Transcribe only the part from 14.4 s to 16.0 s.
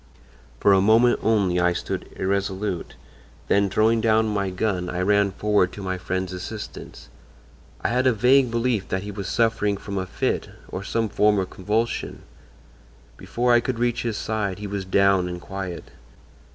he was down and quiet.